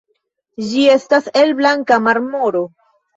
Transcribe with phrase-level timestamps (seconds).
[0.69, 2.63] Ĝi estas el blanka marmoro.